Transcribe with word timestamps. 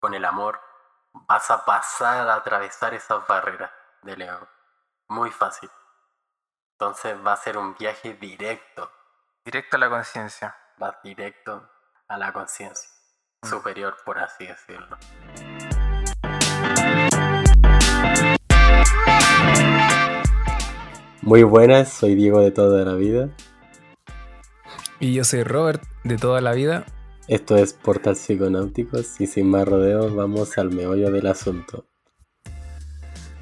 con 0.00 0.14
el 0.14 0.24
amor, 0.24 0.60
vas 1.12 1.50
a 1.50 1.64
pasar 1.64 2.28
a 2.28 2.34
atravesar 2.34 2.94
esas 2.94 3.26
barreras 3.26 3.70
del 4.02 4.22
ego. 4.22 4.48
Muy 5.08 5.30
fácil. 5.30 5.70
Entonces 6.72 7.16
va 7.24 7.34
a 7.34 7.36
ser 7.36 7.58
un 7.58 7.76
viaje 7.76 8.14
directo. 8.14 8.90
Directo 9.44 9.76
a 9.76 9.80
la 9.80 9.90
conciencia. 9.90 10.56
Vas 10.78 10.96
directo 11.02 11.70
a 12.08 12.16
la 12.16 12.32
conciencia 12.32 12.90
superior, 13.42 13.96
por 14.04 14.18
así 14.18 14.46
decirlo. 14.46 14.96
Muy 21.22 21.42
buenas, 21.42 21.92
soy 21.92 22.14
Diego 22.14 22.40
de 22.40 22.50
toda 22.50 22.84
la 22.84 22.94
vida. 22.94 23.28
Y 24.98 25.14
yo 25.14 25.24
soy 25.24 25.44
Robert 25.44 25.82
de 26.04 26.16
toda 26.16 26.40
la 26.40 26.52
vida. 26.52 26.84
Esto 27.30 27.56
es 27.56 27.74
Portal 27.74 28.16
Psiconáuticos 28.16 29.20
y 29.20 29.28
sin 29.28 29.48
más 29.48 29.64
rodeos 29.64 30.12
vamos 30.16 30.58
al 30.58 30.72
meollo 30.72 31.12
del 31.12 31.28
asunto. 31.28 31.86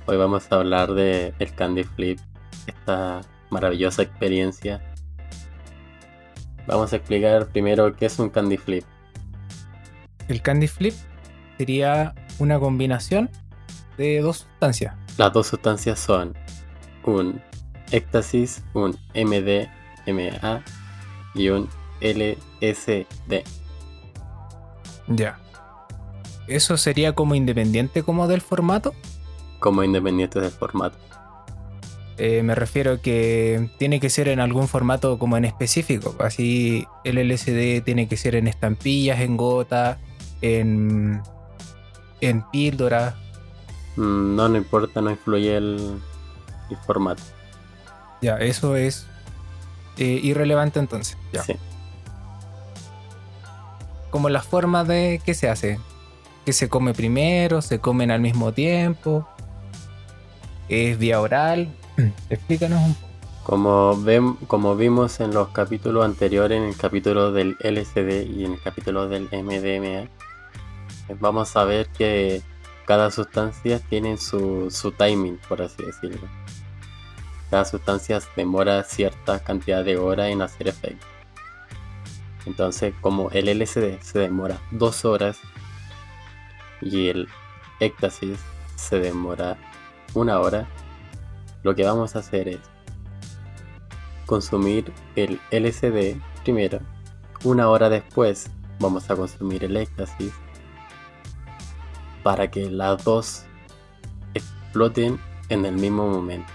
Hoy 0.05 0.19
vamos 0.19 0.53
a 0.53 0.57
hablar 0.57 0.93
de 0.93 1.33
el 1.39 1.55
Candy 1.55 1.85
Flip, 1.85 2.19
esta 2.67 3.23
maravillosa 3.49 4.03
experiencia. 4.03 4.83
Vamos 6.67 6.93
a 6.93 6.97
explicar 6.97 7.49
primero 7.49 7.97
qué 7.97 8.05
es 8.05 8.19
un 8.19 8.29
Candy 8.29 8.59
Flip. 8.59 8.85
El 10.29 10.43
Candy 10.43 10.69
Flip 10.69 10.95
sería 11.57 12.15
una 12.39 12.61
combinación 12.61 13.31
de 13.97 14.21
dos 14.21 14.41
sustancias. 14.41 14.97
Las 15.17 15.33
dos 15.33 15.47
sustancias 15.47 15.99
son 15.99 16.35
un 17.05 17.41
éxtasis, 17.91 18.63
un 18.75 18.99
MDMA 19.15 20.63
y 21.35 21.49
un 21.49 21.71
LSD. 22.03 23.58
Ya. 25.09 25.39
¿Eso 26.47 26.77
sería 26.77 27.15
como 27.15 27.35
independiente 27.35 28.03
como 28.03 28.27
del 28.27 28.41
formato? 28.41 28.95
Como 29.61 29.83
independiente 29.83 30.41
del 30.41 30.51
formato. 30.51 30.97
Eh, 32.17 32.43
me 32.43 32.55
refiero 32.57 33.01
que 33.01 33.71
tiene 33.79 34.01
que 34.01 34.11
ser 34.11 34.27
en 34.29 34.41
algún 34.41 34.67
formato 34.67 35.19
como 35.19 35.37
en 35.37 35.45
específico. 35.45 36.17
Así 36.19 36.87
el 37.05 37.19
LSD 37.19 37.85
tiene 37.85 38.09
que 38.09 38.17
ser 38.17 38.35
en 38.35 38.49
estampillas, 38.49 39.21
en 39.21 39.37
gotas, 39.37 39.99
en, 40.41 41.23
en 42.21 42.43
píldora. 42.51 43.15
Mm, 43.97 44.35
no, 44.35 44.49
no 44.49 44.57
importa, 44.57 45.01
no 45.01 45.11
influye 45.11 45.57
el, 45.57 46.01
el 46.71 46.77
formato. 46.79 47.23
Ya, 48.21 48.37
eso 48.39 48.75
es 48.75 49.07
eh, 49.97 50.19
irrelevante 50.23 50.81
entonces. 50.81 51.17
Ya. 51.33 51.43
Sí. 51.43 51.55
Como 54.11 54.29
la 54.29 54.43
forma 54.43 54.85
de 54.85 55.21
qué 55.25 55.35
se 55.35 55.49
hace. 55.49 55.79
Que 56.45 56.53
se 56.53 56.69
come 56.69 56.95
primero, 56.95 57.61
se 57.63 57.79
comen 57.79 58.11
al 58.11 58.21
mismo 58.21 58.53
tiempo. 58.53 59.29
Es 60.69 60.99
vía 60.99 61.21
oral. 61.21 61.69
Explícanos 62.31 62.83
un 62.83 62.95
poco. 62.95 63.09
Como, 63.45 63.97
ven, 64.03 64.35
como 64.47 64.77
vimos 64.77 65.21
en 65.21 65.33
los 65.33 65.49
capítulos 65.49 66.05
anteriores, 66.05 66.59
en 66.59 66.65
el 66.65 66.77
capítulo 66.77 67.33
del 67.33 67.57
LSD 67.61 68.27
y 68.31 68.45
en 68.45 68.53
el 68.53 68.61
capítulo 68.61 69.09
del 69.09 69.23
MDMA, 69.25 70.07
vamos 71.19 71.57
a 71.57 71.65
ver 71.65 71.89
que 71.89 72.43
cada 72.87 73.11
sustancia 73.11 73.81
tiene 73.81 74.19
su, 74.19 74.71
su 74.71 74.93
timing, 74.93 75.39
por 75.49 75.63
así 75.63 75.83
decirlo. 75.83 76.29
Cada 77.51 77.65
sustancia 77.65 78.21
demora 78.37 78.83
cierta 78.85 79.41
cantidad 79.41 79.83
de 79.83 79.97
horas 79.97 80.29
en 80.29 80.43
hacer 80.43 80.69
efecto. 80.69 81.07
Entonces, 82.49 82.95
como 83.03 83.31
el 83.33 83.47
LSD 83.47 84.01
se 84.01 84.21
demora 84.21 84.59
dos 84.71 85.05
horas 85.05 85.39
y 86.81 87.09
el 87.09 87.29
éxtasis 87.79 88.39
se 88.75 88.99
demora 88.99 89.59
una 90.15 90.41
hora, 90.41 90.67
lo 91.63 91.75
que 91.75 91.85
vamos 91.85 92.17
a 92.17 92.21
hacer 92.21 92.49
es 92.49 92.61
consumir 94.25 94.91
el 95.15 95.39
LSD 95.51 96.17
primero. 96.43 96.81
Una 97.45 97.69
hora 97.69 97.91
después 97.91 98.51
vamos 98.81 99.11
a 99.11 99.17
consumir 99.17 99.65
el 99.65 99.77
éxtasis 99.77 100.33
para 102.23 102.51
que 102.51 102.71
las 102.71 103.05
dos 103.05 103.45
exploten 104.33 105.21
en 105.51 105.67
el 105.67 105.75
mismo 105.75 106.09
momento. 106.09 106.51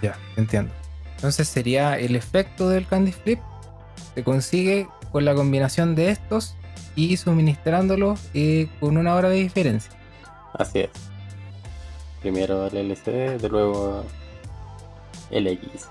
Ya, 0.00 0.16
entiendo. 0.36 0.79
Entonces 1.20 1.48
sería 1.48 1.98
el 1.98 2.16
efecto 2.16 2.70
del 2.70 2.86
Candy 2.86 3.12
Flip. 3.12 3.40
Se 4.14 4.24
consigue 4.24 4.88
con 5.12 5.26
la 5.26 5.34
combinación 5.34 5.94
de 5.94 6.08
estos 6.08 6.56
y 6.96 7.18
suministrándolos 7.18 8.18
eh, 8.32 8.68
con 8.80 8.96
una 8.96 9.14
hora 9.14 9.28
de 9.28 9.36
diferencia. 9.36 9.92
Así 10.54 10.78
es. 10.80 10.88
Primero 12.22 12.68
el 12.68 12.90
LCD, 12.90 13.38
de 13.38 13.48
luego 13.50 14.02
el 15.30 15.46
X. 15.46 15.88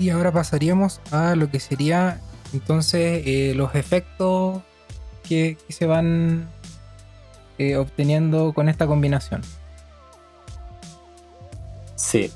Y 0.00 0.10
ahora 0.10 0.32
pasaríamos 0.32 1.00
a 1.12 1.36
lo 1.36 1.52
que 1.52 1.60
sería 1.60 2.20
entonces 2.52 3.22
eh, 3.26 3.52
los 3.54 3.76
efectos 3.76 4.60
que, 5.22 5.56
que 5.68 5.72
se 5.72 5.86
van 5.86 6.48
eh, 7.58 7.76
obteniendo 7.76 8.52
con 8.52 8.68
esta 8.68 8.88
combinación. 8.88 9.42
Sí. 12.04 12.30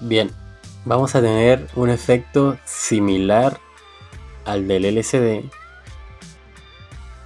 Bien. 0.00 0.30
Vamos 0.84 1.14
a 1.14 1.20
tener 1.20 1.68
un 1.76 1.90
efecto 1.90 2.58
similar 2.64 3.58
al 4.44 4.66
del 4.66 4.84
LCD, 4.84 5.44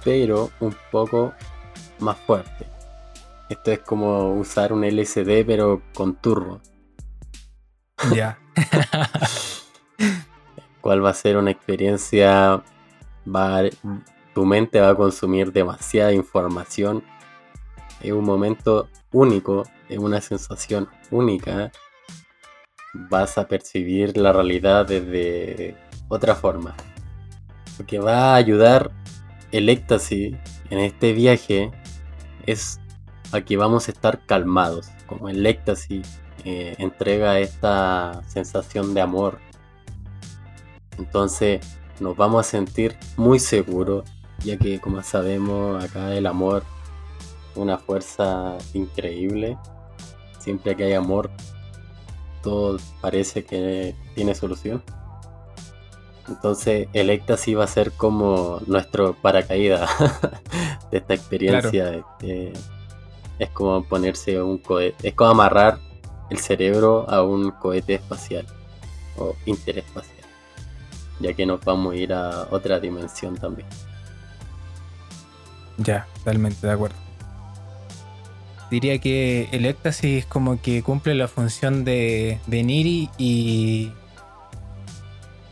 pero 0.03 0.51
un 0.59 0.75
poco 0.91 1.33
más 1.99 2.17
fuerte. 2.17 2.67
Esto 3.49 3.71
es 3.71 3.79
como 3.79 4.33
usar 4.33 4.73
un 4.73 4.83
LCD 4.83 5.43
pero 5.45 5.81
con 5.93 6.15
turbo. 6.15 6.61
Ya. 8.13 8.39
¿Cuál 10.81 11.03
va 11.03 11.09
a 11.09 11.15
ser 11.15 11.37
una 11.37 11.51
experiencia? 11.51 12.63
Va, 13.27 13.61
tu 14.33 14.45
mente 14.45 14.79
va 14.79 14.89
a 14.89 14.95
consumir 14.95 15.51
demasiada 15.51 16.13
información. 16.13 17.03
Es 18.01 18.11
un 18.11 18.23
momento 18.23 18.87
único, 19.11 19.63
es 19.91 19.99
una 19.99 20.21
sensación 20.21 20.89
única. 21.11 21.71
Vas 22.93 23.37
a 23.37 23.47
percibir 23.47 24.17
la 24.17 24.31
realidad 24.33 24.85
desde 24.85 25.75
otra 26.07 26.35
forma. 26.35 26.75
Lo 27.77 27.85
que 27.85 27.99
va 27.99 28.33
a 28.33 28.35
ayudar 28.35 28.91
el 29.51 29.69
éxtasis 29.69 30.35
en 30.69 30.79
este 30.79 31.13
viaje 31.13 31.71
es 32.45 32.79
a 33.31 33.41
que 33.41 33.57
vamos 33.57 33.87
a 33.87 33.91
estar 33.91 34.25
calmados. 34.25 34.89
Como 35.07 35.29
el 35.29 35.45
éxtasis 35.45 36.07
eh, 36.45 36.75
entrega 36.79 37.39
esta 37.39 38.21
sensación 38.27 38.93
de 38.93 39.01
amor. 39.01 39.39
Entonces 40.97 41.65
nos 41.99 42.15
vamos 42.15 42.47
a 42.47 42.49
sentir 42.49 42.95
muy 43.17 43.39
seguros, 43.39 44.05
ya 44.39 44.57
que 44.57 44.79
como 44.79 45.03
sabemos 45.03 45.83
acá 45.83 46.13
el 46.13 46.25
amor 46.27 46.63
una 47.55 47.77
fuerza 47.77 48.57
increíble. 48.73 49.57
Siempre 50.41 50.75
que 50.75 50.85
hay 50.85 50.93
amor, 50.93 51.29
todo 52.41 52.79
parece 52.99 53.45
que 53.45 53.95
tiene 54.15 54.33
solución. 54.33 54.81
Entonces 56.27 56.87
el 56.93 57.09
éxtasis 57.09 57.57
va 57.57 57.65
a 57.65 57.67
ser 57.67 57.91
como 57.91 58.59
nuestro 58.65 59.13
paracaídas 59.13 59.89
de 60.91 60.97
esta 60.97 61.13
experiencia. 61.13 62.03
Eh, 62.21 62.53
es 63.37 63.49
como 63.49 63.83
ponerse 63.83 64.41
un 64.41 64.57
cohete, 64.57 65.09
es 65.09 65.13
como 65.13 65.31
amarrar 65.31 65.79
el 66.29 66.39
cerebro 66.39 67.07
a 67.09 67.23
un 67.23 67.51
cohete 67.51 67.95
espacial 67.95 68.45
o 69.17 69.35
interespacial, 69.45 70.25
ya 71.19 71.33
que 71.33 71.45
nos 71.45 71.63
vamos 71.63 71.93
a 71.93 71.97
ir 71.97 72.13
a 72.13 72.47
otra 72.49 72.79
dimensión 72.79 73.35
también. 73.35 73.67
Ya, 75.77 76.07
totalmente 76.19 76.65
de 76.65 76.73
acuerdo. 76.73 77.10
Diría 78.71 78.99
que 78.99 79.49
el 79.51 79.65
éxtasis 79.65 80.25
como 80.25 80.61
que 80.61 80.81
cumple 80.81 81.13
la 81.13 81.27
función 81.27 81.83
de 81.83 82.39
venir 82.47 83.09
y 83.17 83.91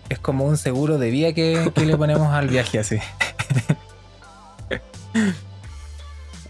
es 0.08 0.20
como 0.20 0.46
un 0.46 0.58
seguro 0.58 0.98
de 0.98 1.12
vida 1.12 1.34
que, 1.34 1.72
que 1.76 1.86
le 1.86 1.98
ponemos 1.98 2.30
al 2.30 2.48
viaje 2.48 2.80
así. 2.80 2.98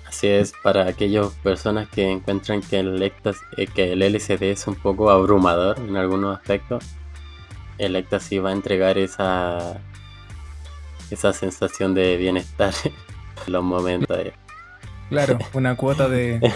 Así 0.08 0.28
es, 0.28 0.54
para 0.62 0.88
aquellas 0.88 1.28
personas 1.44 1.88
que 1.90 2.08
encuentran 2.08 2.62
que 2.62 2.80
el, 2.80 3.02
éxtasis, 3.02 3.42
eh, 3.58 3.68
que 3.68 3.94
el 3.94 4.02
LCD 4.02 4.52
es 4.52 4.68
un 4.68 4.76
poco 4.76 5.10
abrumador 5.10 5.80
en 5.80 5.96
algunos 5.96 6.38
aspectos, 6.38 6.84
el 7.78 7.96
éxtasis 7.96 8.44
va 8.44 8.50
a 8.50 8.52
entregar 8.54 8.98
esa, 8.98 9.80
esa 11.10 11.34
sensación 11.34 11.94
de 11.94 12.18
bienestar 12.18 12.74
en 12.84 13.54
los 13.54 13.64
momentos 13.64 14.18
de, 14.18 14.34
Claro, 15.10 15.40
una 15.54 15.76
cuota 15.76 16.08
de, 16.08 16.40
de 16.40 16.48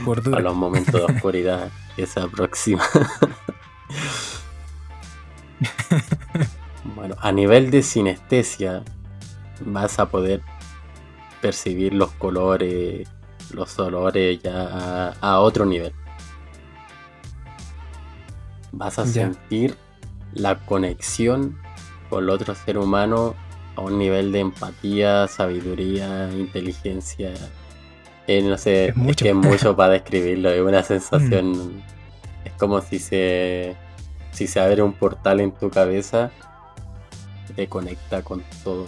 a 0.00 0.04
cordura. 0.04 0.40
los 0.40 0.54
momentos 0.54 0.94
de 0.94 1.14
oscuridad 1.14 1.70
que 1.96 2.06
se 2.06 2.20
aproxima. 2.20 2.84
Bueno, 6.94 7.16
a 7.20 7.32
nivel 7.32 7.70
de 7.70 7.82
sinestesia 7.82 8.82
vas 9.60 9.98
a 9.98 10.08
poder 10.08 10.42
percibir 11.40 11.92
los 11.92 12.12
colores, 12.12 13.08
los 13.52 13.78
olores 13.78 14.40
ya 14.42 15.14
a, 15.20 15.40
otro 15.40 15.66
nivel. 15.66 15.92
Vas 18.72 18.98
a 18.98 19.06
sentir 19.06 19.76
la 20.32 20.58
conexión 20.64 21.58
con 22.08 22.24
el 22.24 22.30
otro 22.30 22.54
ser 22.54 22.78
humano 22.78 23.34
a 23.74 23.80
un 23.80 23.98
nivel 23.98 24.32
de 24.32 24.40
empatía, 24.40 25.26
sabiduría, 25.28 26.30
inteligencia. 26.32 27.34
Eh, 28.26 28.42
no 28.42 28.58
sé, 28.58 28.88
es, 28.88 28.96
mucho. 28.96 29.24
que 29.24 29.30
es 29.30 29.34
mucho 29.34 29.76
para 29.76 29.92
describirlo, 29.94 30.50
es 30.50 30.60
una 30.60 30.82
sensación, 30.82 31.52
mm. 31.52 31.82
es 32.44 32.52
como 32.54 32.80
si 32.80 32.98
se, 32.98 33.76
si 34.32 34.46
se 34.46 34.60
abre 34.60 34.82
un 34.82 34.92
portal 34.92 35.40
en 35.40 35.52
tu 35.52 35.70
cabeza, 35.70 36.30
te 37.54 37.68
conecta 37.68 38.22
con 38.22 38.42
todo, 38.64 38.86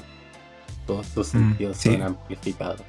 todos 0.86 1.06
tus 1.08 1.28
mm, 1.28 1.30
sentidos 1.30 1.76
son 1.76 2.02
amplificados. 2.02 2.82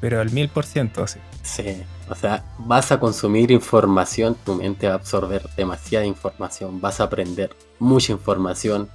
Pero 0.00 0.20
al 0.20 0.30
mil 0.30 0.50
por 0.50 0.66
ciento, 0.66 1.06
sí. 1.06 1.18
Sí, 1.42 1.82
o 2.08 2.14
sea, 2.14 2.44
vas 2.58 2.92
a 2.92 3.00
consumir 3.00 3.50
información, 3.50 4.36
tu 4.44 4.54
mente 4.54 4.86
va 4.86 4.94
a 4.94 4.96
absorber 4.96 5.48
demasiada 5.56 6.04
información, 6.04 6.80
vas 6.80 7.00
a 7.00 7.04
aprender 7.04 7.56
mucha 7.78 8.12
información, 8.12 8.88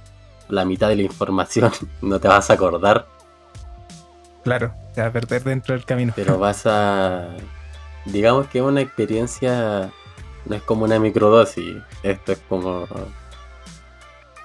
la 0.48 0.64
mitad 0.64 0.88
de 0.88 0.96
la 0.96 1.02
información 1.02 1.72
no 2.02 2.20
te 2.20 2.28
vas 2.28 2.50
a 2.50 2.54
acordar. 2.54 3.06
Claro, 4.42 4.74
te 4.94 5.00
vas 5.00 5.10
a 5.10 5.12
perder 5.12 5.44
dentro 5.44 5.74
del 5.74 5.84
camino. 5.84 6.12
Pero 6.16 6.38
vas 6.40 6.66
a. 6.66 7.28
Digamos 8.06 8.46
que 8.48 8.62
una 8.62 8.80
experiencia 8.80 9.90
no 10.46 10.56
es 10.56 10.62
como 10.62 10.84
una 10.84 10.98
microdosis, 10.98 11.76
esto 12.02 12.32
es 12.32 12.38
como 12.48 12.86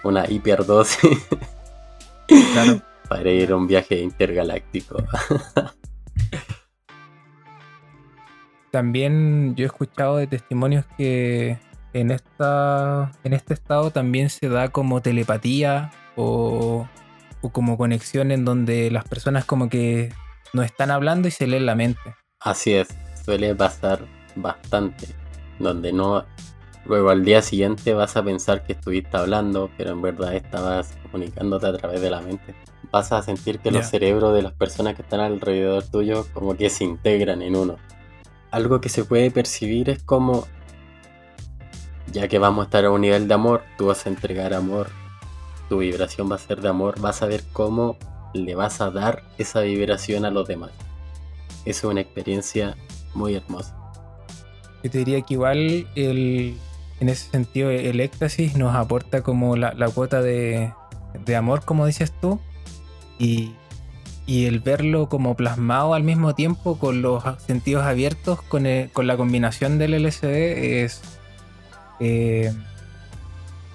una 0.04 0.30
hiperdosis. 0.30 1.28
Claro. 2.54 2.82
Para 3.08 3.30
ir 3.30 3.52
a 3.52 3.56
un 3.56 3.68
viaje 3.68 4.00
intergaláctico. 4.00 4.98
También 8.72 9.54
yo 9.56 9.64
he 9.64 9.68
escuchado 9.68 10.18
de 10.18 10.26
testimonios 10.26 10.86
que 10.98 11.60
en, 11.94 12.10
esta, 12.10 13.12
en 13.24 13.34
este 13.34 13.54
estado 13.54 13.92
también 13.92 14.30
se 14.30 14.50
da 14.50 14.70
como 14.70 15.02
telepatía 15.02 15.92
o, 16.16 16.88
como 17.50 17.78
conexión 17.78 18.32
en 18.32 18.46
donde 18.46 18.92
las 18.92 19.06
personas 19.06 19.46
como 19.46 19.70
que 19.70 20.14
no 20.54 20.64
están 20.64 20.92
hablando 20.92 21.28
y 21.28 21.32
se 21.32 21.48
leen 21.48 21.66
la 21.66 21.76
mente. 21.76 22.16
Así 22.40 22.74
es, 22.74 22.88
suele 23.24 23.56
pasar 23.56 24.06
bastante, 24.36 25.08
donde 25.60 25.92
no 25.94 26.26
luego 26.86 27.10
al 27.10 27.26
día 27.26 27.42
siguiente 27.42 27.94
vas 27.94 28.16
a 28.16 28.24
pensar 28.24 28.64
que 28.64 28.74
estuviste 28.74 29.18
hablando, 29.18 29.70
pero 29.78 29.92
en 29.92 30.02
verdad 30.02 30.36
estabas 30.36 30.96
comunicándote 31.04 31.68
a 31.68 31.74
través 31.74 32.02
de 32.02 32.10
la 32.10 32.22
mente. 32.22 32.56
Vas 32.92 33.12
a 33.12 33.22
sentir 33.22 33.60
que 33.60 33.72
los 33.72 33.88
cerebros 33.88 34.34
de 34.36 34.44
las 34.44 34.54
personas 34.54 34.96
que 34.96 35.02
están 35.02 35.20
alrededor 35.20 35.84
tuyo 35.84 36.28
como 36.34 36.56
que 36.56 36.70
se 36.70 36.84
integran 36.84 37.42
en 37.42 37.56
uno. 37.56 37.78
Algo 38.52 38.80
que 38.80 38.90
se 38.90 39.04
puede 39.04 39.32
percibir 39.32 39.90
es 39.90 40.04
como 40.04 40.48
ya 42.12 42.28
que 42.28 42.40
vamos 42.40 42.64
a 42.64 42.66
estar 42.66 42.86
a 42.86 42.92
un 42.92 43.02
nivel 43.02 43.28
de 43.28 43.34
amor, 43.34 43.64
tú 43.78 43.88
vas 43.88 44.06
a 44.06 44.10
entregar 44.10 44.54
amor, 44.54 44.88
tu 45.70 45.80
vibración 45.80 46.32
va 46.32 46.36
a 46.36 46.40
ser 46.40 46.62
de 46.62 46.70
amor, 46.70 47.00
vas 47.00 47.22
a 47.22 47.26
ver 47.26 47.44
cómo 47.54 47.98
le 48.34 48.56
vas 48.56 48.82
a 48.82 48.92
dar 48.92 49.24
esa 49.38 49.62
vibración 49.62 50.26
a 50.26 50.32
los 50.32 50.48
demás. 50.48 50.72
Es 51.66 51.84
una 51.84 52.02
experiencia 52.02 52.76
muy 53.14 53.36
hermosa. 53.36 53.76
Yo 54.84 54.92
te 54.92 55.00
diría 55.00 55.22
que 55.22 55.34
igual 55.34 55.88
el, 55.96 56.58
en 57.00 57.10
ese 57.10 57.30
sentido 57.32 57.72
el 57.72 58.00
éxtasis 58.00 58.56
nos 58.56 58.76
aporta 58.76 59.22
como 59.22 59.56
la, 59.56 59.74
cuota 59.90 60.22
de, 60.22 60.72
amor, 61.36 61.66
como 61.66 61.86
dices 61.86 62.14
tú, 62.22 62.40
y, 63.18 63.54
el 64.28 64.60
verlo 64.60 65.08
como 65.08 65.36
plasmado 65.36 65.94
al 65.94 66.04
mismo 66.04 66.34
tiempo 66.34 66.80
con 66.80 67.02
los 67.04 67.24
sentidos 67.46 67.84
abiertos, 67.84 68.42
con, 68.42 68.66
con 68.92 69.08
la 69.08 69.18
combinación 69.18 69.78
del 69.78 70.04
LSD, 70.04 70.84
es 70.84 71.02
eh, 72.00 72.52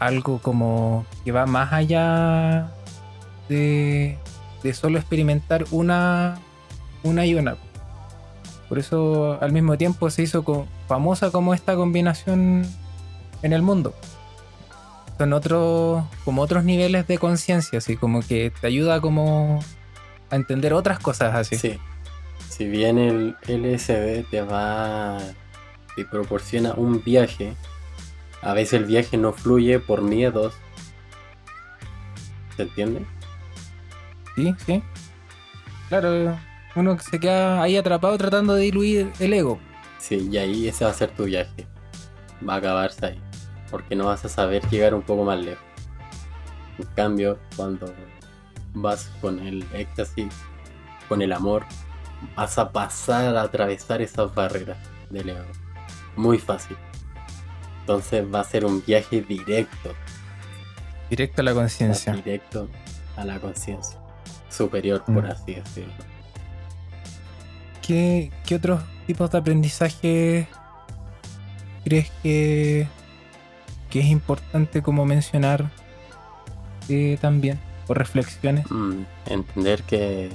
algo 0.01 0.39
como 0.39 1.07
que 1.25 1.31
va 1.31 1.47
más 1.47 1.73
allá 1.73 2.73
de, 3.49 4.19
solo 4.73 4.99
experimentar 4.99 5.67
una, 5.71 6.39
una 7.05 7.27
y 7.27 7.35
una. 7.35 7.57
Por 8.69 8.79
eso 8.79 9.39
al 9.41 9.53
mismo 9.53 9.77
tiempo 9.77 10.11
se 10.11 10.23
hizo 10.23 10.67
famosa 10.89 11.31
como 11.31 11.55
esta 11.55 11.77
combinación 11.77 12.67
en 13.43 13.53
el 13.53 13.63
mundo. 13.63 13.95
Son 15.19 15.35
otros, 15.35 16.05
como 16.25 16.43
otros 16.43 16.65
niveles 16.65 17.07
de 17.07 17.19
conciencia, 17.19 17.79
así 17.79 17.97
como 17.97 18.23
que 18.23 18.51
te 18.59 18.67
ayuda 18.67 19.01
como 19.01 19.61
a 20.31 20.37
entender 20.37 20.73
otras 20.73 20.99
cosas 20.99 21.35
así. 21.35 21.57
Sí. 21.57 21.79
Si 22.49 22.67
bien 22.67 22.99
el 22.99 23.37
LSD 23.47 24.29
te 24.31 24.41
va, 24.41 25.19
te 25.95 26.05
proporciona 26.05 26.73
un 26.75 27.03
viaje 27.03 27.55
a 28.43 28.55
veces 28.55 28.75
el 28.75 28.85
viaje 28.87 29.17
no 29.17 29.33
fluye 29.33 29.79
por 29.79 30.03
miedos. 30.03 30.55
¿Se 32.57 32.63
entiende? 32.63 33.05
Sí, 34.35 34.55
sí. 34.67 34.83
Claro, 35.89 36.39
uno 36.77 36.99
se 36.99 37.19
queda 37.19 37.63
ahí 37.63 37.77
atrapado 37.77 38.17
tratando 38.17 38.55
de 38.55 38.63
diluir 38.63 39.13
el 39.19 39.33
ego. 39.33 39.59
Sí, 39.99 40.29
y 40.31 40.39
ahí 40.39 40.69
ese 40.69 40.85
va 40.85 40.91
a 40.91 40.95
ser 40.95 41.11
tu 41.11 41.25
viaje. 41.25 41.67
Va 42.49 42.55
a 42.55 42.57
acabarse 42.57 43.07
ahí. 43.07 43.21
Porque 43.71 43.95
no 43.95 44.07
vas 44.07 44.25
a 44.25 44.29
saber 44.29 44.67
llegar 44.71 44.95
un 44.95 45.03
poco 45.03 45.25
más 45.25 45.39
lejos. 45.39 45.65
En 46.79 46.87
cambio, 46.95 47.39
cuando 47.57 47.93
vas 48.73 49.11
con 49.21 49.39
el 49.41 49.65
éxtasis, 49.75 50.33
con 51.09 51.23
el 51.23 51.33
amor, 51.33 51.67
vas 52.37 52.59
a 52.59 52.73
pasar 52.73 53.37
a 53.37 53.43
atravesar 53.43 54.01
esas 54.01 54.35
barreras 54.35 54.79
del 55.11 55.31
ego. 55.31 55.45
Muy 56.17 56.39
fácil. 56.39 56.77
Entonces 57.81 58.25
va 58.33 58.41
a 58.41 58.45
ser 58.45 58.65
un 58.65 58.83
viaje 58.85 59.23
directo. 59.23 59.95
Directo 61.09 61.41
a 61.41 61.45
la 61.45 61.55
conciencia. 61.55 62.13
Directo 62.15 62.69
a 63.17 63.25
la 63.25 63.41
conciencia. 63.41 63.99
Superior, 64.49 65.03
por 65.05 65.25
mm. 65.25 65.31
así 65.31 65.55
decirlo. 65.55 65.93
¿Qué, 67.83 68.31
otros 68.55 68.83
tipos 69.07 69.31
de 69.31 69.39
aprendizaje 69.39 70.49
crees 71.85 72.11
que, 72.23 72.87
que 73.89 74.01
es 74.01 74.07
importante 74.07 74.83
como 74.83 75.05
mencionar 75.05 75.71
eh, 76.89 77.19
también? 77.21 77.59
¿O 77.89 77.95
reflexiones? 77.95 78.71
Mm, 78.71 79.03
entender 79.27 79.83
que, 79.83 80.31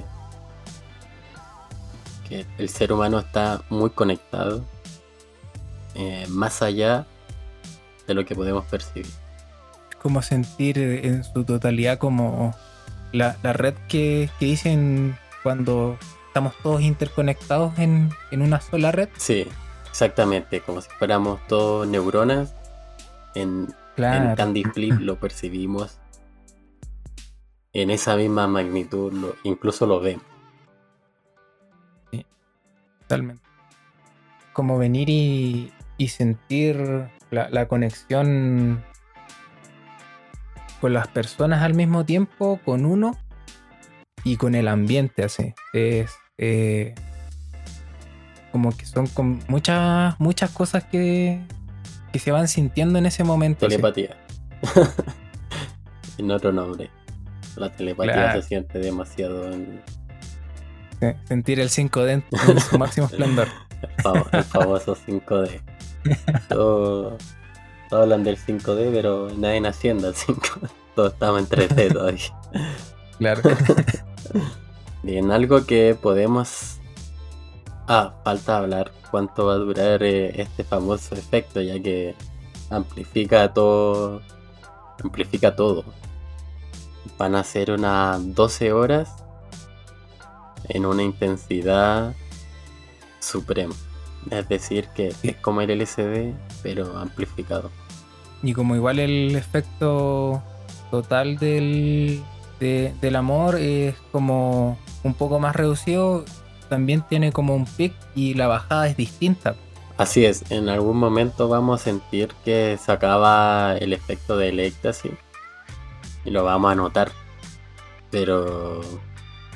que 2.28 2.44
el 2.58 2.68
ser 2.68 2.92
humano 2.92 3.18
está 3.20 3.62
muy 3.70 3.88
conectado. 3.88 4.62
Eh, 5.94 6.26
más 6.28 6.60
allá 6.60 7.06
de 8.06 8.14
lo 8.14 8.24
que 8.24 8.34
podemos 8.34 8.64
percibir. 8.66 9.10
Como 10.00 10.22
sentir 10.22 10.78
en 10.78 11.24
su 11.24 11.44
totalidad 11.44 11.98
como 11.98 12.54
la, 13.12 13.36
red 13.52 13.74
que, 13.88 14.30
dicen 14.40 15.16
cuando 15.42 15.98
estamos 16.28 16.54
todos 16.62 16.82
interconectados 16.82 17.78
en, 17.78 18.10
una 18.32 18.60
sola 18.60 18.92
red. 18.92 19.08
Sí, 19.16 19.46
exactamente, 19.88 20.60
como 20.60 20.80
si 20.80 20.90
fuéramos 20.98 21.40
todos 21.48 21.86
neuronas. 21.86 22.54
En, 23.34 23.74
Candy 23.96 24.62
Flip 24.64 25.00
lo 25.00 25.18
percibimos 25.18 25.98
en 27.72 27.90
esa 27.90 28.14
misma 28.16 28.46
magnitud, 28.46 29.34
incluso 29.42 29.86
lo 29.86 30.00
vemos. 30.00 30.24
Sí, 32.10 32.26
totalmente. 33.00 33.42
Como 34.52 34.76
venir 34.76 35.08
y, 35.08 35.72
y 35.96 36.08
sentir 36.08 37.08
la, 37.50 37.68
conexión 37.68 38.84
con 40.80 40.92
las 40.92 41.08
personas 41.08 41.62
al 41.62 41.74
mismo 41.74 42.04
tiempo, 42.04 42.60
con 42.64 42.86
uno 42.86 43.16
y 44.24 44.36
con 44.36 44.54
el 44.54 44.68
ambiente, 44.68 45.24
así. 45.24 45.54
Es 45.72 46.12
eh, 46.38 46.94
como 48.52 48.76
que 48.76 48.86
son 48.86 49.06
con 49.06 49.42
muchas, 49.48 50.18
muchas 50.18 50.50
cosas 50.50 50.84
que, 50.84 51.40
que 52.12 52.18
se 52.18 52.32
van 52.32 52.48
sintiendo 52.48 52.98
en 52.98 53.06
ese 53.06 53.24
momento. 53.24 53.68
Telepatía. 53.68 54.16
en 56.18 56.30
otro 56.30 56.52
nombre. 56.52 56.90
La 57.56 57.70
telepatía 57.70 58.32
se 58.34 58.42
siente 58.42 58.78
demasiado 58.78 59.50
en... 59.52 59.82
sentir 61.24 61.60
el 61.60 61.70
5D 61.70 62.22
en 62.48 62.60
su 62.60 62.78
máximo 62.78 63.06
esplendor. 63.06 63.48
el 64.32 64.44
famoso 64.44 64.96
5D. 64.96 65.75
Todos 66.48 67.14
hablan 67.90 68.24
del 68.24 68.36
5D, 68.36 68.90
pero 68.92 69.28
nadie 69.36 69.60
naciendo 69.60 70.08
al 70.08 70.14
5 70.14 70.40
Todos 70.94 71.12
estamos 71.12 71.40
en 71.40 71.48
3D 71.48 71.92
todavía. 71.92 72.32
Claro. 73.18 73.42
Bien, 75.02 75.30
algo 75.30 75.64
que 75.66 75.96
podemos. 76.00 76.78
Ah, 77.86 78.14
falta 78.24 78.58
hablar 78.58 78.92
cuánto 79.10 79.46
va 79.46 79.54
a 79.54 79.58
durar 79.58 80.02
eh, 80.02 80.40
este 80.40 80.64
famoso 80.64 81.14
efecto, 81.14 81.60
ya 81.60 81.80
que 81.80 82.14
amplifica 82.70 83.52
todo, 83.52 84.22
amplifica 85.02 85.54
todo. 85.54 85.84
Van 87.18 87.34
a 87.36 87.44
ser 87.44 87.70
unas 87.70 88.34
12 88.34 88.72
horas 88.72 89.10
en 90.68 90.86
una 90.86 91.02
intensidad 91.02 92.14
suprema. 93.20 93.74
Es 94.30 94.48
decir, 94.48 94.88
que 94.94 95.14
es 95.22 95.36
como 95.36 95.60
el 95.60 95.70
LCD, 95.70 96.34
pero 96.62 96.98
amplificado. 96.98 97.70
Y 98.42 98.52
como 98.52 98.76
igual 98.76 98.98
el 98.98 99.34
efecto 99.34 100.42
total 100.90 101.36
del, 101.38 102.22
del 102.60 103.16
amor 103.16 103.56
es 103.56 103.94
como 104.12 104.78
un 105.02 105.14
poco 105.14 105.38
más 105.38 105.54
reducido, 105.56 106.24
también 106.68 107.02
tiene 107.08 107.32
como 107.32 107.54
un 107.54 107.64
pic 107.64 107.94
y 108.14 108.34
la 108.34 108.46
bajada 108.46 108.88
es 108.88 108.96
distinta. 108.96 109.56
Así 109.96 110.26
es, 110.26 110.50
en 110.50 110.68
algún 110.68 110.98
momento 110.98 111.48
vamos 111.48 111.80
a 111.80 111.84
sentir 111.84 112.28
que 112.44 112.78
se 112.78 112.92
acaba 112.92 113.76
el 113.78 113.94
efecto 113.94 114.36
del 114.36 114.60
éxtasis 114.60 115.12
y 116.24 116.30
lo 116.30 116.44
vamos 116.44 116.72
a 116.72 116.74
notar, 116.74 117.10
pero 118.10 118.82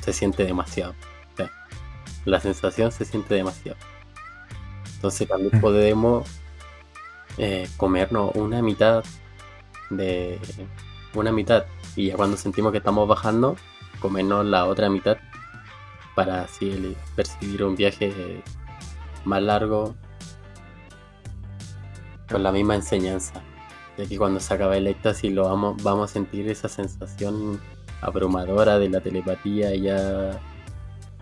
se 0.01 0.13
siente 0.13 0.43
demasiado. 0.43 0.95
la 2.25 2.39
sensación 2.39 2.91
se 2.91 3.05
siente 3.05 3.35
demasiado. 3.35 3.77
Entonces 5.01 5.27
también 5.27 5.59
podemos 5.59 6.29
eh, 7.39 7.67
comernos 7.75 8.35
una 8.35 8.61
mitad 8.61 9.03
de 9.89 10.39
una 11.15 11.31
mitad 11.31 11.65
y 11.95 12.09
ya 12.09 12.15
cuando 12.15 12.37
sentimos 12.37 12.71
que 12.71 12.77
estamos 12.77 13.07
bajando, 13.07 13.55
comernos 13.99 14.45
la 14.45 14.67
otra 14.67 14.91
mitad 14.91 15.17
para 16.13 16.43
así 16.43 16.95
percibir 17.15 17.63
un 17.63 17.75
viaje 17.75 18.43
más 19.25 19.41
largo 19.41 19.95
con 22.29 22.43
la 22.43 22.51
misma 22.51 22.75
enseñanza. 22.75 23.41
Ya 23.97 24.05
que 24.05 24.19
cuando 24.19 24.39
se 24.39 24.53
acaba 24.53 24.77
el 24.77 24.85
éxtasis 24.85 25.33
lo 25.33 25.45
vamos, 25.45 25.81
vamos 25.81 26.11
a 26.11 26.13
sentir 26.13 26.47
esa 26.47 26.69
sensación 26.69 27.59
abrumadora 28.01 28.77
de 28.77 28.89
la 28.89 29.01
telepatía 29.01 29.73
ya 29.73 30.39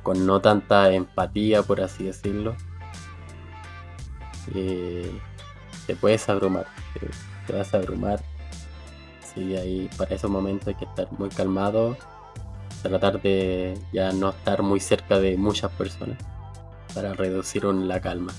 con 0.03 0.25
no 0.25 0.41
tanta 0.41 0.91
empatía 0.91 1.63
por 1.63 1.79
así 1.79 2.03
decirlo. 2.03 2.57
Eh, 4.55 5.11
te 5.87 5.95
puedes 5.95 6.27
abrumar, 6.29 6.67
te, 7.47 7.53
vas 7.53 7.73
a 7.73 7.77
abrumar. 7.77 8.21
Sí, 9.33 9.55
ahí 9.55 9.89
para 9.97 10.15
esos 10.15 10.29
momentos 10.29 10.67
hay 10.67 10.75
que 10.75 10.85
estar 10.85 11.07
muy 11.11 11.29
calmado, 11.29 11.97
tratar 12.81 13.21
de 13.21 13.77
ya 13.93 14.11
no 14.11 14.29
estar 14.29 14.61
muy 14.61 14.79
cerca 14.79 15.19
de 15.19 15.37
muchas 15.37 15.71
personas 15.71 16.17
para 16.93 17.13
reducir 17.13 17.63
la 17.65 17.99
calma. 18.01 18.33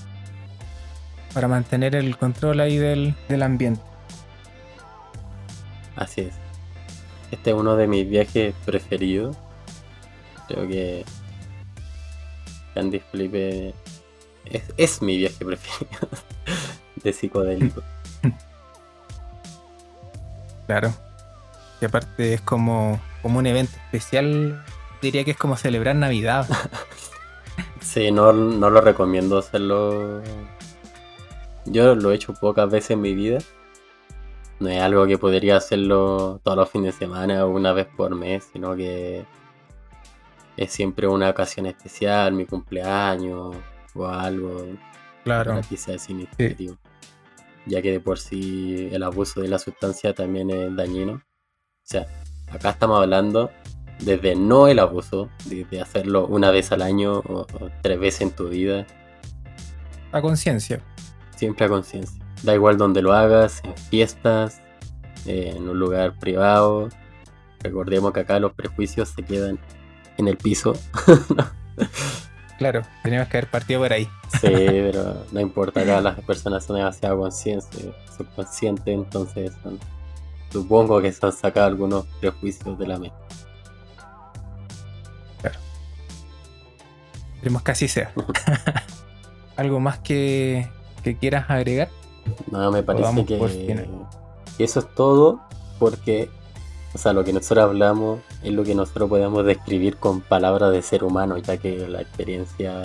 Para 1.33 1.47
mantener 1.47 1.95
el 1.95 2.17
control 2.17 2.59
ahí 2.59 2.77
del, 2.77 3.15
del 3.29 3.43
ambiente. 3.43 3.81
Así 5.95 6.21
es. 6.21 6.33
Este 7.31 7.51
es 7.51 7.55
uno 7.55 7.77
de 7.77 7.87
mis 7.87 8.09
viajes 8.09 8.53
preferidos. 8.65 9.37
Creo 10.47 10.67
que 10.67 11.05
Candy 12.73 12.99
Flip 12.99 13.73
es, 14.45 14.63
es 14.77 15.01
mi 15.01 15.17
viaje 15.17 15.45
preferido 15.45 16.07
de 17.03 17.13
psicodélico. 17.13 17.81
Claro. 20.67 20.93
Y 21.81 21.85
aparte 21.85 22.33
es 22.33 22.39
como, 22.39 23.01
como 23.21 23.39
un 23.39 23.45
evento 23.45 23.73
especial. 23.85 24.63
Diría 25.01 25.25
que 25.25 25.31
es 25.31 25.37
como 25.37 25.57
celebrar 25.57 25.97
Navidad. 25.97 26.47
sí, 27.81 28.09
no, 28.09 28.31
no 28.31 28.69
lo 28.69 28.79
recomiendo 28.79 29.37
hacerlo. 29.37 30.21
Yo 31.65 31.93
lo 31.95 32.11
he 32.11 32.15
hecho 32.15 32.33
pocas 32.35 32.69
veces 32.69 32.91
en 32.91 33.01
mi 33.01 33.13
vida. 33.13 33.39
No 34.61 34.69
es 34.69 34.81
algo 34.81 35.05
que 35.07 35.17
podría 35.17 35.57
hacerlo 35.57 36.39
todos 36.41 36.57
los 36.57 36.69
fines 36.69 36.93
de 36.97 37.05
semana 37.05 37.45
o 37.45 37.49
una 37.49 37.73
vez 37.73 37.87
por 37.87 38.15
mes, 38.15 38.47
sino 38.53 38.73
que 38.73 39.25
es 40.55 40.71
siempre 40.71 41.05
una 41.05 41.31
ocasión 41.31 41.65
especial, 41.65 42.31
mi 42.31 42.45
cumpleaños 42.45 43.57
o 43.95 44.07
algo. 44.07 44.67
Claro. 45.23 45.59
Que 45.69 45.77
sea 45.77 45.97
significativo. 45.97 46.77
Ya 47.65 47.81
que 47.81 47.91
de 47.91 47.99
por 47.99 48.17
sí 48.17 48.89
el 48.91 49.03
abuso 49.03 49.41
de 49.41 49.47
la 49.47 49.59
sustancia 49.59 50.13
también 50.13 50.49
es 50.49 50.75
dañino. 50.75 51.13
O 51.13 51.83
sea, 51.83 52.07
acá 52.51 52.71
estamos 52.71 52.99
hablando 52.99 53.51
desde 54.01 54.35
no 54.35 54.67
el 54.67 54.79
abuso, 54.79 55.29
de, 55.45 55.79
hacerlo 55.79 56.27
una 56.27 56.51
vez 56.51 56.71
al 56.71 56.81
año 56.81 57.19
o, 57.19 57.45
tres 57.81 57.99
veces 57.99 58.21
en 58.21 58.31
tu 58.31 58.49
vida. 58.49 58.85
A 60.11 60.21
conciencia. 60.21 60.81
Siempre 61.35 61.65
a 61.65 61.69
conciencia. 61.69 62.23
Da 62.43 62.55
igual 62.55 62.77
donde 62.77 63.01
lo 63.01 63.13
hagas, 63.13 63.61
en 63.63 63.77
fiestas, 63.77 64.61
en 65.25 65.69
un 65.69 65.79
lugar 65.79 66.17
privado. 66.19 66.89
Recordemos 67.59 68.11
que 68.11 68.21
acá 68.21 68.39
los 68.39 68.53
prejuicios 68.53 69.09
se 69.09 69.23
quedan 69.23 69.59
en 70.17 70.27
el 70.27 70.37
piso. 70.37 70.73
Claro, 72.61 72.83
teníamos 73.01 73.27
que 73.27 73.37
haber 73.37 73.49
partido 73.49 73.81
por 73.81 73.91
ahí. 73.91 74.07
Sí, 74.39 74.47
pero 74.51 75.25
no 75.31 75.39
importa, 75.39 75.81
acá 75.81 75.99
las 75.99 76.19
personas 76.19 76.63
son 76.63 76.75
demasiado 76.75 77.17
conscientes, 77.17 77.87
subconscientes, 78.15 78.93
entonces 78.93 79.51
supongo 80.51 81.01
que 81.01 81.11
se 81.11 81.25
han 81.25 81.31
sacado 81.31 81.65
algunos 81.65 82.05
prejuicios 82.19 82.77
de 82.77 82.85
la 82.85 82.99
mente. 82.99 83.17
Claro. 85.41 85.57
Esperemos 87.33 87.63
que 87.63 87.71
así 87.71 87.87
sea. 87.87 88.13
¿Algo 89.55 89.79
más 89.79 89.97
que, 89.97 90.69
quieras 91.19 91.49
agregar? 91.49 91.89
No, 92.51 92.71
me 92.71 92.83
parece 92.83 93.25
que, 93.25 93.87
que 94.55 94.63
eso 94.63 94.81
es 94.81 94.93
todo 94.93 95.41
porque 95.79 96.29
o 96.93 96.97
sea, 96.97 97.13
lo 97.13 97.23
que 97.23 97.31
nosotros 97.33 97.63
hablamos 97.63 98.19
es 98.43 98.51
lo 98.51 98.63
que 98.63 98.75
nosotros 98.75 99.09
podemos 99.09 99.45
describir 99.45 99.97
con 99.97 100.21
palabras 100.21 100.71
de 100.71 100.81
ser 100.81 101.03
humano, 101.03 101.37
ya 101.37 101.57
que 101.57 101.87
la 101.87 102.01
experiencia, 102.01 102.81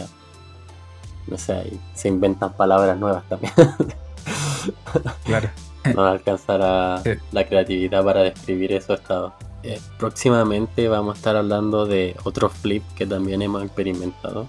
no 1.27 1.39
sé, 1.39 1.73
se 1.95 2.09
inventan 2.09 2.53
palabras 2.53 2.99
nuevas 2.99 3.25
también. 3.29 3.53
claro. 5.25 5.51
No 5.95 6.05
alcanzará 6.05 7.01
la 7.31 7.47
creatividad 7.47 8.03
para 8.03 8.23
describir 8.23 8.73
esos 8.73 8.99
estados. 8.99 9.35
Eh, 9.63 9.81
próximamente 9.99 10.89
vamos 10.89 11.15
a 11.15 11.17
estar 11.17 11.37
hablando 11.37 11.87
de 11.87 12.17
otro 12.25 12.49
flip 12.49 12.83
que 12.97 13.07
también 13.07 13.41
hemos 13.41 13.63
experimentado, 13.63 14.49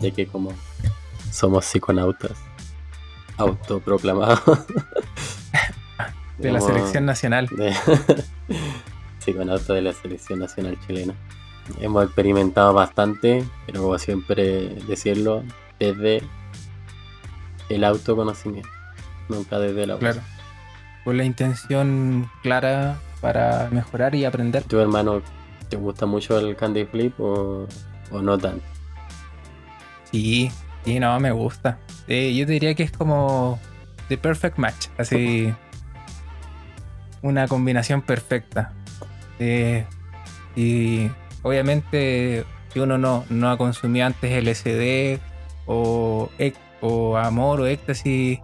ya 0.00 0.10
que 0.10 0.26
como 0.26 0.52
somos 1.30 1.66
psiconautas 1.66 2.32
autoproclamados. 3.36 4.40
De 6.42 6.52
la 6.52 6.60
selección 6.60 7.06
nacional. 7.06 7.48
sí, 9.18 9.32
con 9.32 9.48
auto 9.48 9.74
de 9.74 9.82
la 9.82 9.92
selección 9.92 10.40
nacional 10.40 10.76
chilena. 10.86 11.14
Hemos 11.80 12.04
experimentado 12.04 12.74
bastante, 12.74 13.44
pero 13.66 13.82
como 13.82 13.98
siempre 13.98 14.70
decirlo, 14.88 15.44
desde 15.78 16.22
el 17.68 17.84
autoconocimiento, 17.84 18.68
nunca 19.28 19.58
desde 19.58 19.86
la 19.86 19.98
Claro. 19.98 20.20
Con 21.04 21.16
la 21.16 21.24
intención 21.24 22.28
clara 22.42 22.96
para 23.20 23.68
mejorar 23.70 24.14
y 24.14 24.24
aprender. 24.24 24.64
¿Tu 24.64 24.78
hermano 24.78 25.22
te 25.68 25.76
gusta 25.76 26.06
mucho 26.06 26.38
el 26.38 26.56
Candy 26.56 26.84
Flip 26.84 27.14
o, 27.20 27.66
no 28.10 28.38
tanto? 28.38 28.64
Sí, 30.10 30.50
sí, 30.84 30.98
no, 30.98 31.18
me 31.20 31.30
gusta. 31.30 31.78
Eh, 32.08 32.34
yo 32.34 32.44
diría 32.44 32.74
que 32.74 32.82
es 32.82 32.92
como 32.92 33.58
The 34.08 34.18
Perfect 34.18 34.58
Match, 34.58 34.88
así 34.98 35.54
una 37.22 37.48
combinación 37.48 38.02
perfecta. 38.02 38.72
Eh, 39.38 39.84
y 40.54 41.10
obviamente 41.42 42.44
si 42.72 42.80
uno 42.80 42.98
no, 42.98 43.24
no 43.30 43.50
ha 43.50 43.56
consumido 43.56 44.06
antes 44.06 44.44
LSD 44.44 45.20
o, 45.66 46.30
o 46.80 47.16
amor 47.16 47.60
o 47.60 47.66
éxtasis 47.66 48.40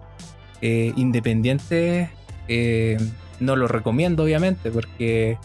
eh, 0.61 0.92
independiente, 0.97 2.11
eh, 2.49 2.99
no 3.40 3.56
lo 3.56 3.68
recomiendo 3.68 4.25
obviamente 4.25 4.70
porque 4.70 5.38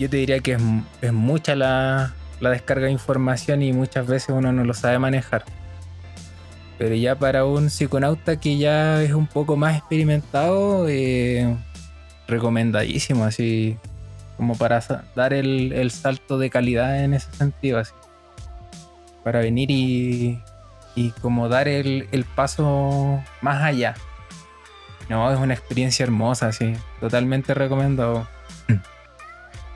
yo 0.00 0.10
te 0.10 0.16
diría 0.16 0.40
que 0.40 0.58
es, 1.02 1.12
mucha 1.12 1.54
la, 1.54 2.14
la 2.40 2.50
descarga 2.50 2.86
de 2.86 2.92
información 2.92 3.62
y 3.62 3.72
muchas 3.72 4.06
veces 4.06 4.30
uno 4.30 4.52
no 4.52 4.64
lo 4.64 4.74
sabe 4.74 4.98
manejar. 4.98 5.44
Pero 6.80 6.94
ya 6.94 7.14
para 7.14 7.44
un 7.44 7.68
psiconauta 7.68 8.40
que 8.40 8.56
ya 8.56 9.02
es 9.02 9.12
un 9.12 9.26
poco 9.26 9.54
más 9.54 9.76
experimentado, 9.76 10.88
eh, 10.88 11.54
recomendadísimo, 12.26 13.24
así 13.24 13.76
como 14.38 14.56
para 14.56 14.82
dar 15.14 15.34
el, 15.34 15.90
salto 15.90 16.38
de 16.38 16.48
calidad 16.48 17.04
en 17.04 17.12
ese 17.12 17.30
sentido, 17.32 17.80
así. 17.80 17.92
Para 19.22 19.40
venir 19.40 19.70
y, 19.70 20.40
y 20.94 21.10
como 21.20 21.50
dar 21.50 21.68
el, 21.68 22.08
paso 22.34 23.22
más 23.42 23.62
allá. 23.62 23.94
No, 25.10 25.30
es 25.30 25.38
una 25.38 25.52
experiencia 25.52 26.04
hermosa, 26.04 26.46
así, 26.46 26.72
totalmente 26.98 27.52
recomendado. 27.52 28.26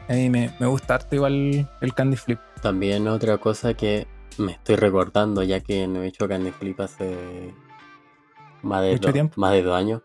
A 0.08 0.12
mí 0.14 0.30
me, 0.30 0.54
me 0.58 0.66
gusta 0.68 0.94
harto 0.94 1.14
igual 1.16 1.68
el 1.82 1.92
Candy 1.92 2.16
Flip. 2.16 2.38
También 2.62 3.08
otra 3.08 3.36
cosa 3.36 3.74
que 3.74 4.06
me 4.38 4.52
estoy 4.52 4.76
recordando 4.76 5.42
ya 5.42 5.60
que 5.60 5.86
no 5.86 6.02
he 6.02 6.08
hecho 6.08 6.28
Candy 6.28 6.50
Flip 6.50 6.80
hace 6.80 7.54
más 8.62 8.82
de, 8.82 9.30
más 9.36 9.52
de 9.52 9.62
dos 9.62 9.76
años. 9.76 10.02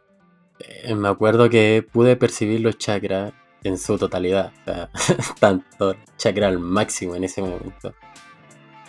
eh, 0.59 0.95
me 0.95 1.07
acuerdo 1.07 1.49
que 1.49 1.85
pude 1.91 2.15
percibir 2.15 2.61
los 2.61 2.77
chakras 2.77 3.33
en 3.63 3.77
su 3.77 3.97
totalidad. 3.97 4.51
O 4.61 4.65
sea, 4.65 4.89
tanto 5.39 5.95
chakra 6.17 6.47
al 6.47 6.59
máximo 6.59 7.15
en 7.15 7.23
ese 7.23 7.41
momento. 7.41 7.93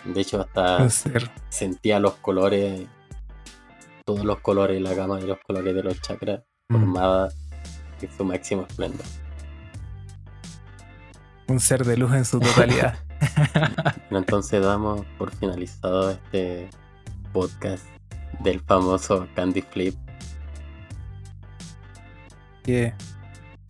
De 0.05 0.21
hecho, 0.21 0.41
hasta 0.41 0.89
sentía 1.49 1.99
los 1.99 2.15
colores, 2.15 2.87
todos 4.05 4.25
los 4.25 4.39
colores, 4.39 4.81
la 4.81 4.93
gama 4.93 5.17
de 5.19 5.27
los 5.27 5.39
colores 5.39 5.75
de 5.75 5.83
los 5.83 6.01
chakras 6.01 6.41
mm. 6.69 6.75
formada 6.75 7.29
en 8.01 8.11
su 8.17 8.25
máximo 8.25 8.63
esplendor. 8.63 9.05
Un 11.47 11.59
ser 11.59 11.85
de 11.85 11.97
luz 11.97 12.13
en 12.13 12.25
su 12.25 12.39
totalidad. 12.39 12.97
Entonces 14.11 14.63
damos 14.63 15.05
por 15.17 15.31
finalizado 15.31 16.11
este 16.11 16.69
podcast 17.33 17.85
del 18.39 18.59
famoso 18.61 19.27
Candy 19.35 19.61
Flip. 19.61 19.95
Que 22.63 22.93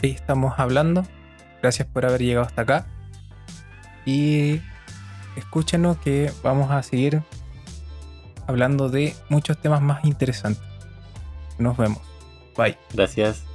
ahí 0.02 0.12
estamos 0.12 0.54
hablando. 0.58 1.06
Gracias 1.62 1.88
por 1.88 2.06
haber 2.06 2.22
llegado 2.22 2.46
hasta 2.46 2.62
acá. 2.64 2.86
Y 4.06 4.62
escúchenos 5.36 5.98
que 5.98 6.32
vamos 6.44 6.72
a 6.72 6.82
seguir 6.84 7.22
hablando 8.48 8.90
de 8.90 9.16
muchos 9.30 9.58
temas 9.60 9.82
más 9.82 10.04
interesantes. 10.06 10.64
Nos 11.58 11.78
vemos. 11.78 12.02
Bye. 12.58 12.78
Gracias. 12.94 13.46